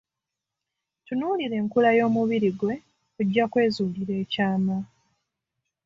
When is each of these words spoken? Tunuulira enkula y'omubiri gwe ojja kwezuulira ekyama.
Tunuulira 1.05 1.55
enkula 1.61 1.89
y'omubiri 1.97 2.49
gwe 2.59 2.75
ojja 3.19 3.45
kwezuulira 3.51 4.13
ekyama. 4.23 4.77